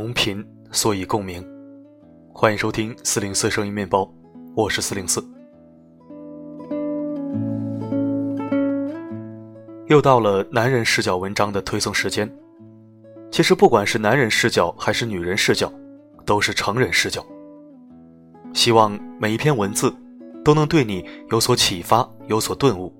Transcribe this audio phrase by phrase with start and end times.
[0.00, 1.44] 同频，所以共鸣。
[2.32, 4.08] 欢迎收听四零四声音面包，
[4.54, 5.20] 我是四零四。
[9.88, 12.32] 又到了男人视角文章的推送时间。
[13.32, 15.68] 其实不管是男人视角还是女人视角，
[16.24, 17.26] 都是成人视角。
[18.54, 19.92] 希望每一篇文字
[20.44, 22.94] 都能对你有所启发，有所顿悟。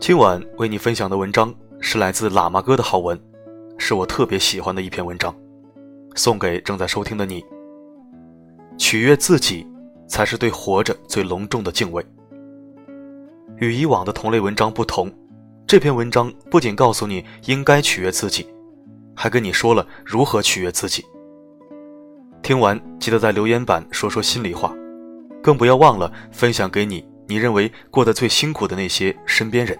[0.00, 3.16] 今晚为你分享的文章是来自喇嘛哥的好文，
[3.78, 5.32] 是我特别喜欢的一篇文章，
[6.14, 7.44] 送给正在收听的你。
[8.78, 9.66] 取悦自己，
[10.06, 12.04] 才是对活着最隆重的敬畏。
[13.58, 15.12] 与以往的同类文章不同，
[15.66, 18.46] 这篇文章不仅告诉你应该取悦自己，
[19.14, 21.04] 还跟你说了如何取悦自己。
[22.42, 24.74] 听完记得在留言板说说心里话，
[25.42, 29.78] 更不要忘了分享给你你认为过得最辛苦的那些身边人。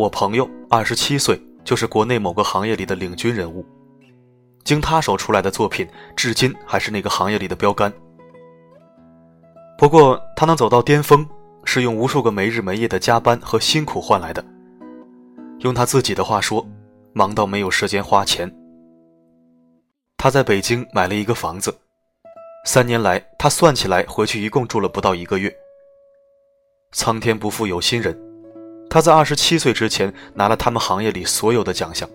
[0.00, 3.62] 我朋友二十七岁，就是国内某个行业里的领军人物，
[4.64, 7.92] 经他手出来的作品，至今还是那个行业里的标杆。
[9.76, 11.28] 不过，他能走到巅峰，
[11.64, 14.42] 是用无数个没日没夜的加班和辛苦换来的。
[15.58, 16.66] 用他自己的话说，
[17.12, 18.50] 忙到没有时间花钱。
[20.16, 21.78] 他在北京买了一个房子，
[22.64, 25.54] 三年来，他算起来回去一共住了不到一个月。
[26.92, 28.29] 苍天不负有心人。
[28.90, 32.10] 他在二十七岁之前拿了他们行业里所有的奖项。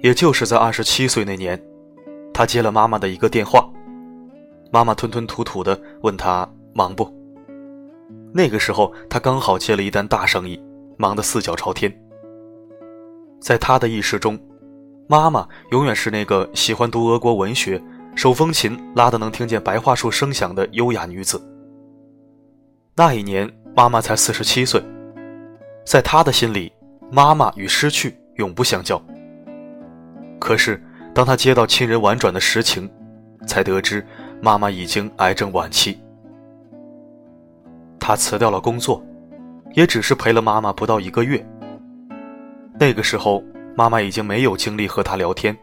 [0.00, 1.58] 也就是在二十七岁那年，
[2.34, 3.66] 他接了妈妈的一个电话，
[4.70, 7.10] 妈妈吞吞吐吐的问他忙不？
[8.34, 10.62] 那个时候他刚好接了一单大生意，
[10.98, 11.90] 忙得四脚朝天。
[13.40, 14.38] 在他的意识中，
[15.08, 17.82] 妈妈永远是那个喜欢读俄国文学、
[18.14, 21.40] 手风琴拉得能听见白桦树声响的优雅女子。
[22.94, 24.82] 那一年，妈妈才四十七岁。
[25.84, 26.72] 在他的心里，
[27.10, 29.00] 妈妈与失去永不相交。
[30.40, 30.82] 可是，
[31.14, 32.90] 当他接到亲人婉转的实情，
[33.46, 34.04] 才得知
[34.40, 35.98] 妈妈已经癌症晚期。
[38.00, 39.04] 他辞掉了工作，
[39.74, 41.44] 也只是陪了妈妈不到一个月。
[42.78, 43.42] 那个时候，
[43.76, 45.56] 妈妈已经没有精力和他聊天，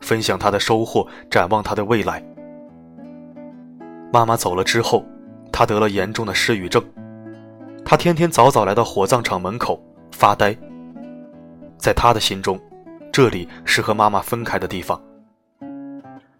[0.00, 2.22] 分享他的收获，展望他的未来。
[4.12, 5.04] 妈妈走了之后，
[5.50, 6.82] 他得了严重的失语症。
[7.84, 9.82] 他天天早早来到火葬场门口
[10.12, 10.56] 发呆。
[11.76, 12.58] 在他的心中，
[13.12, 15.00] 这里是和妈妈分开的地方。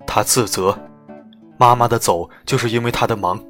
[0.07, 0.79] 他自责，
[1.59, 3.43] 妈妈的走就是因为他的忙。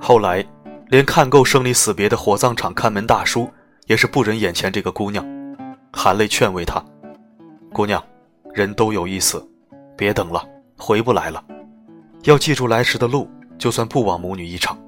[0.00, 0.44] 后来，
[0.88, 3.50] 连看够生离死别的火葬场看门大叔
[3.86, 5.24] 也是不忍眼前这个姑娘，
[5.92, 6.82] 含泪劝慰她
[7.74, 8.02] ：“姑娘，
[8.54, 9.44] 人都有一死，
[9.96, 10.46] 别等了，
[10.78, 11.42] 回不来了，
[12.22, 13.28] 要记住来时的路，
[13.58, 14.78] 就算不枉母女一场。”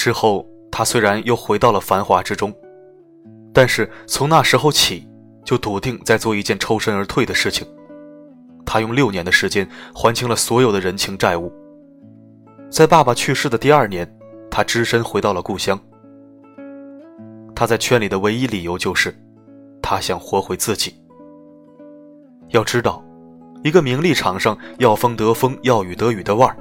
[0.00, 2.50] 之后，他虽然又回到了繁华之中，
[3.52, 5.06] 但是从那时候起，
[5.44, 7.68] 就笃定在做一件抽身而退的事情。
[8.64, 11.52] 他用六年的时间还清了所有的人情债务。
[12.70, 14.10] 在爸爸去世的第二年，
[14.50, 15.78] 他只身回到了故乡。
[17.54, 19.14] 他在圈里的唯一理由就是，
[19.82, 20.94] 他想活回自己。
[22.48, 23.04] 要知道，
[23.62, 26.56] 一个名利场上要风得风，要雨得雨的腕儿。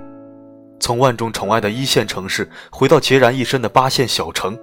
[0.79, 4.57] 从万众宠爱的一线城市回到孑然一身的八线小城，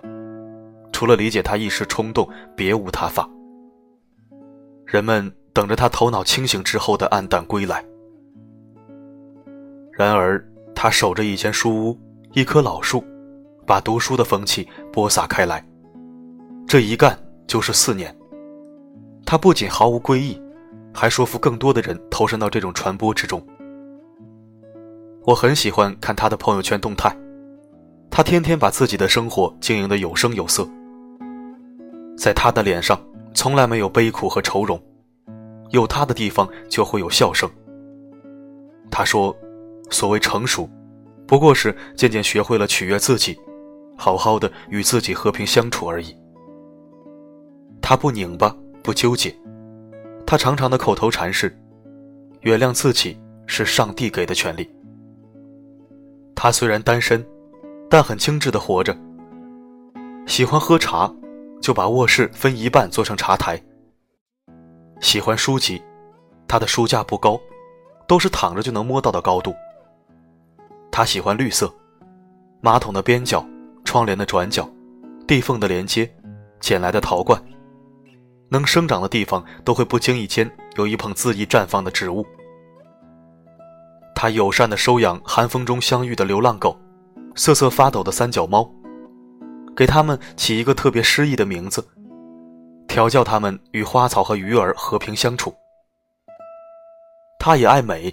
[0.93, 3.29] 除了理解他一时冲动，别无他法。
[4.87, 7.85] 人们等着他头脑清醒之后的黯淡归来。
[9.93, 10.43] 然而，
[10.75, 11.99] 他守着一间书屋，
[12.33, 13.05] 一棵老树，
[13.67, 15.67] 把读书的风气播撒开来。
[16.67, 18.15] 这一干就是四年。
[19.25, 20.41] 他不仅毫无归意，
[20.95, 23.45] 还说服更多的人投身到这种传播之中。
[25.27, 27.13] 我很喜欢看他的朋友圈动态，
[28.09, 30.65] 他天天把自己的生活经营的有声有色。
[32.17, 32.97] 在他的脸上
[33.35, 34.81] 从来没有悲苦和愁容，
[35.71, 37.51] 有他的地方就会有笑声。
[38.89, 39.37] 他说
[39.91, 40.71] ：“所谓成熟，
[41.27, 43.37] 不过是渐渐学会了取悦自己，
[43.97, 46.17] 好好的与自己和平相处而已。”
[47.83, 49.35] 他不拧巴，不纠结，
[50.25, 51.53] 他常常的口头禅是
[52.43, 53.19] ：“原谅自己
[53.49, 54.71] 是上帝给的权利。”
[56.37, 57.27] 他虽然单身，
[57.91, 58.97] 但很精致的活着。
[60.27, 61.11] 喜欢喝茶，
[61.63, 63.61] 就把卧室分一半做成茶台。
[65.01, 65.83] 喜欢书籍，
[66.47, 67.41] 他的书架不高，
[68.07, 69.55] 都是躺着就能摸到的高度。
[70.93, 71.75] 他喜欢绿色，
[72.61, 73.45] 马桶的边角、
[73.83, 74.69] 窗帘的转角、
[75.27, 76.09] 地缝的连接、
[76.61, 77.43] 捡来的陶罐，
[78.51, 82.27] 能生长的地方都会不经意间有一捧恣意绽放的植物。
[84.19, 86.75] 他友善地收养寒风中相遇的流浪狗，
[87.35, 88.67] 瑟瑟发抖的三脚猫，
[89.77, 91.87] 给它们起一个特别诗意的名字，
[92.89, 95.55] 调教它们与花草和鱼儿和平相处。
[97.39, 98.11] 他也爱美，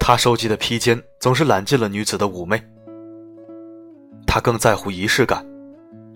[0.00, 2.60] 他收集的披肩总是揽尽了女子的妩媚。
[4.26, 5.46] 他更在乎仪式感，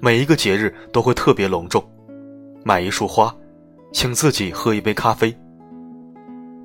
[0.01, 1.81] 每一个节日都会特别隆重，
[2.65, 3.33] 买一束花，
[3.93, 5.33] 请自己喝一杯咖啡。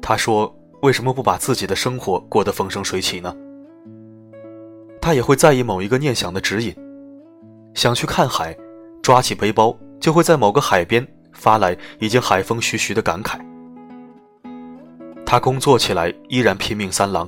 [0.01, 0.53] 他说
[0.85, 3.35] ：“为什么不把自己的生活过得风生水起呢？”
[5.01, 6.73] 他也会在意某一个念想的指引，
[7.73, 8.55] 想去看海，
[9.01, 13.39] 抓起背包就会在某个海边发来已经海风徐徐的感慨。
[15.25, 17.27] 他工作起来依然拼命三郎，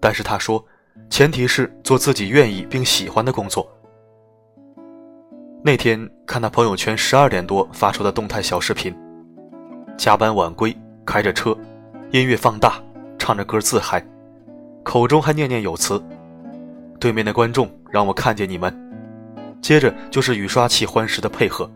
[0.00, 0.64] 但是他说，
[1.08, 3.64] 前提是做自己愿意并喜欢的工作。
[5.64, 8.92] 那天看他朋友圈十二点多发出的动态小视频，
[9.96, 10.76] 加班晚归，
[11.06, 11.56] 开着车，
[12.12, 12.74] 音乐放大，
[13.18, 14.04] 唱着歌自嗨，
[14.82, 15.98] 口中还念念有词。
[17.00, 18.70] 对面的观众让我看见你们，
[19.62, 21.70] 接着就是雨刷器欢实的配合。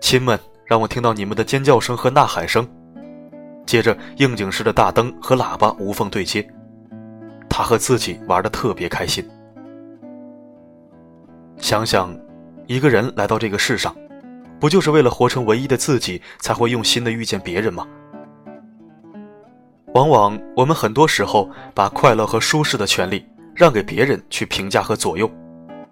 [0.00, 2.66] 亲们让我听到你们的尖叫声和呐喊声。
[3.66, 6.48] 接着，应景式的大灯和喇叭无缝对接，
[7.46, 9.22] 他和自己玩的特别开心。
[11.58, 12.18] 想想，
[12.66, 13.94] 一个人来到这个世上，
[14.58, 17.86] 不就是为了活成唯一的自己，才会用心的遇见别人吗？
[19.94, 25.30] 往往我们很多时候把快乐和舒适的权利让给别人去评价和左右，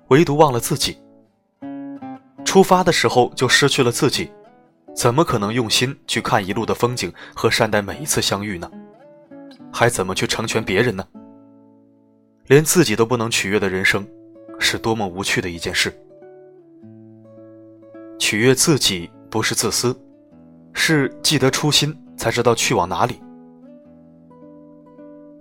[0.08, 0.96] 唯独忘了自己。
[2.44, 4.30] 出发的时候就失去了自己。
[4.94, 8.68] 怎么可能用心去看一路的风景和善待每一次相遇呢？
[9.72, 11.06] 还怎么去成全别人呢？
[12.46, 14.04] 连自己都不能取悦的人生，
[14.58, 15.96] 是多么无趣的一件事。
[18.18, 19.96] 取悦自己不是自私，
[20.72, 23.20] 是记得初心，才知道去往哪里。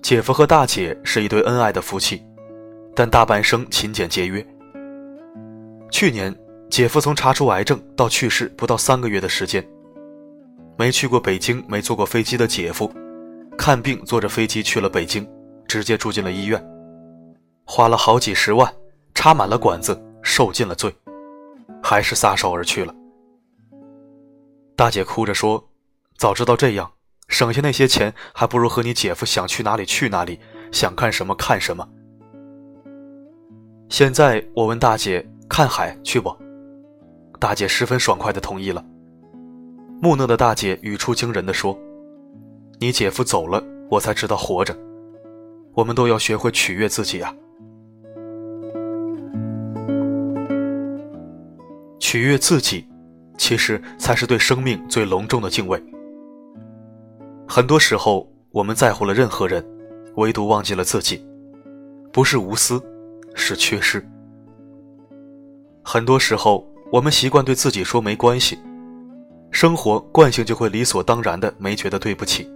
[0.02, 2.24] 姐夫和大姐是一对恩爱的夫妻，
[2.96, 4.46] 但大半生勤俭节约。
[5.92, 6.36] 去年。
[6.70, 9.66] 姐夫从查出癌症到去世不到三个月的时间，
[10.78, 12.92] 没去过北京、没坐过飞机的姐夫，
[13.58, 15.26] 看病坐着飞机去了北京，
[15.66, 16.62] 直接住进了医院，
[17.64, 18.70] 花了好几十万，
[19.16, 20.94] 插满了管子，受尽了罪，
[21.82, 22.94] 还是撒手而去了。
[24.76, 25.66] 大姐哭着说
[26.20, 26.92] ：“早知道这样，
[27.28, 30.40] 省下那些钱，还不如和你姐夫想去哪里去哪里，
[30.72, 31.88] 想看什么看什么。”
[33.90, 36.36] 现在我问大姐：“看海去不？”
[37.40, 38.84] 大姐十分爽快的同意了。
[40.02, 41.78] 木讷的大姐语出惊人的说
[42.80, 44.76] ：“你姐夫走了，我才知道活着。
[45.74, 47.34] 我们都要学会取悦自己啊！
[52.00, 52.88] 取悦自己，
[53.38, 55.82] 其实才是对生命最隆重的敬畏。
[57.48, 59.66] 很多时候，我们在乎了任何人，
[60.16, 61.26] 唯独忘记了自己，
[62.12, 62.82] 不是无私，
[63.34, 64.06] 是缺失。
[65.84, 68.58] 很多时候。”我们习惯对自己说没关系，
[69.52, 72.50] 生活惯性就会理所当然的没觉得对不起。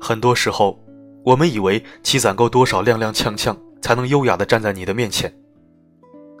[0.00, 0.78] 很多时候，
[1.24, 5.34] 我们以为积攒够多少踉踉跄跄才能优雅的站在你的面前，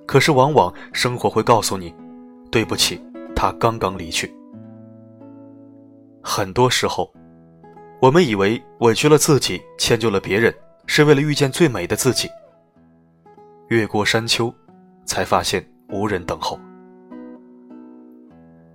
[0.06, 1.92] 可是往往生活会告诉你，
[2.48, 3.00] 对不起，
[3.34, 4.32] 他刚刚离去。
[6.24, 7.12] 很多时候，
[8.00, 10.52] 我们以为委屈了自己，迁就了别人，
[10.86, 12.28] 是为了遇见最美的自己。
[13.68, 14.52] 越过山丘，
[15.04, 15.64] 才发现。
[15.90, 16.58] 无人等候，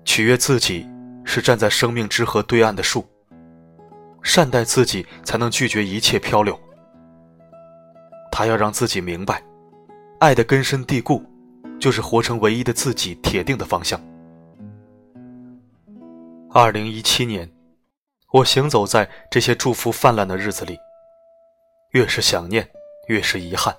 [0.06, 0.88] 取悦自己
[1.26, 3.04] 是站在生命之河对岸的树。
[4.22, 6.58] 善待自己，才能拒绝一切漂流。
[8.32, 9.44] 他要让自己明白，
[10.20, 11.22] 爱的根深蒂固，
[11.80, 14.00] 就是活成唯一的自己，铁定的方向。
[16.52, 17.48] 二零一七年，
[18.34, 20.76] 我行走在这些祝福泛滥的日子里，
[21.92, 22.68] 越是想念，
[23.08, 23.76] 越是遗憾，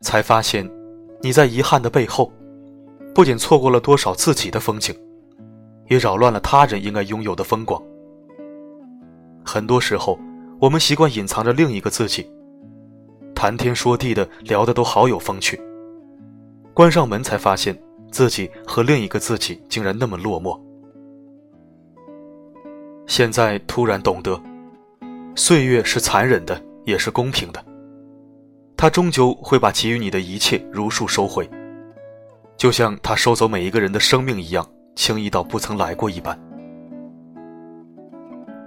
[0.00, 0.68] 才发现。
[1.20, 2.32] 你在遗憾的背后，
[3.14, 4.92] 不仅错过了多少自己的风景，
[5.88, 7.80] 也扰乱了他人应该拥有的风光。
[9.44, 10.18] 很多时候，
[10.60, 12.28] 我们习惯隐藏着另一个自己，
[13.32, 15.62] 谈天说地的聊的都好有风趣，
[16.74, 20.60] 关上门才发现自己和另一个自己竟然那么落寞。
[23.06, 24.40] 现在突然懂得，
[25.34, 27.62] 岁月是残忍的，也是公平的。
[28.76, 31.48] 他终究会把给予你的一切如数收回，
[32.56, 34.66] 就像他收走每一个人的生命一样，
[34.96, 36.38] 轻易到不曾来过一般。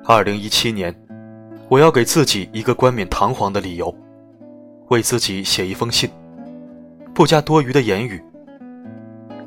[0.06, 0.96] 二零一七年，
[1.68, 3.94] 我要给自己一个冠冕堂皇的理由，
[4.89, 6.10] 为自己写一封信，
[7.13, 8.24] 不加多余的言语。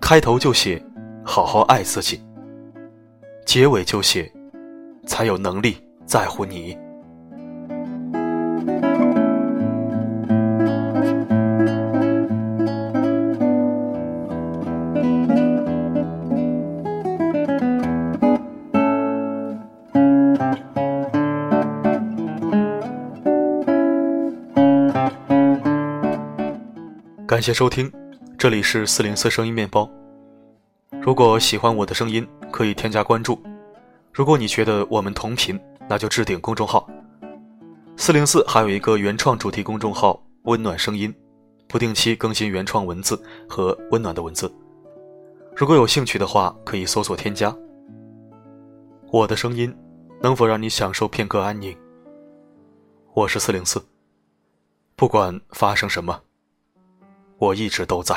[0.01, 0.83] 开头就写
[1.23, 2.21] “好好爱自己”，
[3.47, 4.31] 结尾就写
[5.09, 6.79] “才有能力在乎你。
[27.27, 27.91] 感谢收听
[28.37, 29.89] 这里是四零四声音面包。
[31.01, 33.41] 如果喜欢我的声音可以添加关注
[34.19, 35.57] 如果你觉得我们同频，
[35.89, 36.91] 那就置顶公众号。
[37.97, 41.15] 四零四还有一个原创主题公众号“温暖声音”，
[41.69, 43.17] 不定期更新原创文字
[43.49, 44.53] 和温暖的文字。
[45.55, 47.57] 如果有兴趣的话，可以搜索添加。
[49.13, 49.73] 我的声音
[50.21, 51.79] 能否让你享受片刻安宁？
[53.15, 53.81] 我是四零四，
[54.97, 56.21] 不管发生什么。
[57.39, 58.17] 我一直都在。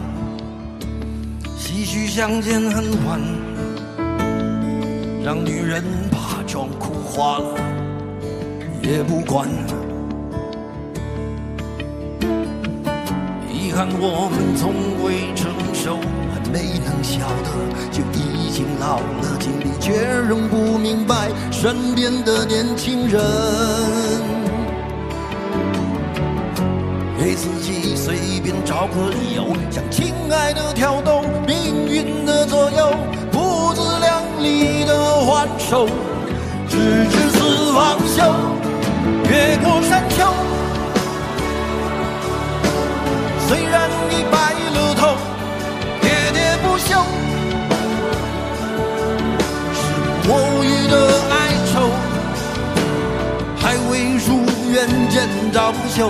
[1.81, 3.19] 唏嘘相见恨晚，
[5.23, 7.55] 让女人把妆哭花了
[8.83, 9.49] 也不管。
[13.51, 15.97] 遗憾我们从未成熟，
[16.31, 17.49] 还没能晓得
[17.89, 19.91] 就已经老了，经历却
[20.29, 23.19] 仍不明白身边的年轻人。
[27.23, 32.95] 给自己随便找个理由，向亲爱的挑逗，命运的左右，
[33.31, 35.85] 不自量力的还手，
[36.67, 38.23] 直至死方休。
[39.29, 40.33] 越过山丘，
[43.47, 45.15] 虽然已白了头，
[46.01, 47.05] 喋喋不休，
[49.75, 49.79] 是
[50.25, 50.29] 我
[50.65, 50.95] 予的
[51.29, 51.87] 哀愁，
[53.59, 53.91] 还未
[54.25, 56.09] 如愿见着不朽。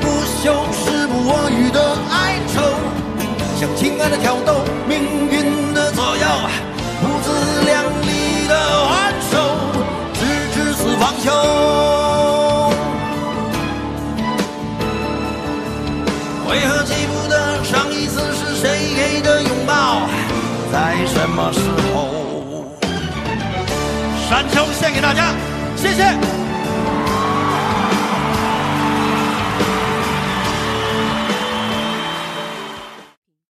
[0.00, 0.08] 不
[0.42, 1.78] 休，时不我予的
[2.10, 2.60] 哀愁，
[3.58, 4.98] 向情爱的挑逗，命
[5.30, 6.26] 运的左右，
[7.00, 7.28] 不自
[7.64, 8.54] 量力的
[8.88, 9.32] 还手，
[10.14, 10.20] 直
[10.54, 11.30] 至死方休。
[16.48, 20.08] 为何记不得上一次是谁给的拥抱，
[20.72, 21.60] 在什么时
[21.94, 22.66] 候？
[24.28, 25.34] 山丘献给大家，
[25.76, 26.49] 谢谢。